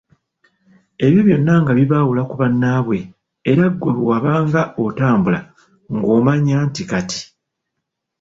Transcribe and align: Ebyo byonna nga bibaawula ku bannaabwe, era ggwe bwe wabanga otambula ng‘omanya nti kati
Ebyo 1.05 1.21
byonna 1.27 1.53
nga 1.61 1.71
bibaawula 1.77 2.21
ku 2.29 2.35
bannaabwe, 2.41 2.97
era 3.51 3.63
ggwe 3.71 3.91
bwe 3.95 4.07
wabanga 4.11 4.61
otambula 4.85 5.39
ng‘omanya 5.95 6.57
nti 6.67 6.83
kati 6.91 7.21